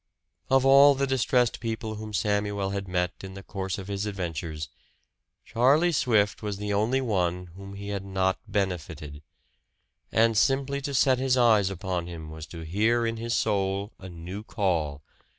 [0.49, 4.67] Of all the distressed people whom Samuel had met in the course of his adventures,
[5.45, 9.21] Charlie Swift was the only one whom he had not benefited.
[10.11, 14.41] And simply to set eyes upon him was to hear in his soul a new
[14.41, 15.03] call.